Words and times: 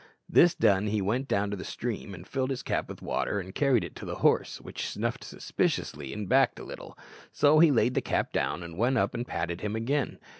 This 0.27 0.55
done, 0.55 0.87
he 0.87 0.99
went 0.99 1.27
down 1.27 1.51
to 1.51 1.55
the 1.55 1.63
stream 1.63 2.15
and 2.15 2.25
filled 2.25 2.49
his 2.49 2.63
cap 2.63 2.89
with 2.89 3.03
water 3.03 3.39
and 3.39 3.53
carried 3.53 3.83
it 3.83 3.95
to 3.97 4.05
the 4.05 4.15
horse, 4.15 4.59
which 4.59 4.87
snuffed 4.89 5.23
suspiciously 5.23 6.11
and 6.11 6.27
backed 6.27 6.57
a 6.57 6.63
little; 6.65 6.97
so 7.31 7.59
he 7.59 7.69
laid 7.69 7.93
the 7.93 8.01
cap 8.01 8.33
down, 8.33 8.63
and 8.63 8.79
went 8.79 8.97
up 8.97 9.13
and 9.13 9.27
patted 9.27 9.61
him 9.61 9.75
again. 9.75 10.17